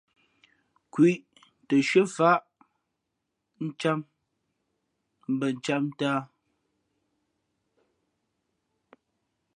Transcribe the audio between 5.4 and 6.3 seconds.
ncām ntāā.